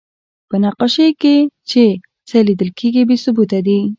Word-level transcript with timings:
په 0.49 0.55
نقاشۍ 0.63 1.09
کې 1.21 1.35
چې 1.69 1.83
څه 2.27 2.37
لیدل 2.47 2.69
کېږي، 2.79 3.01
بې 3.09 3.17
ثبوته 3.23 3.59
دي. 3.67 3.79